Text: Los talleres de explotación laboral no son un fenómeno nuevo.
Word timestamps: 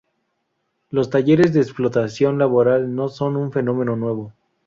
Los 0.89 1.11
talleres 1.11 1.53
de 1.53 1.61
explotación 1.61 2.39
laboral 2.39 2.95
no 2.95 3.07
son 3.07 3.37
un 3.37 3.51
fenómeno 3.51 3.95
nuevo. 3.95 4.33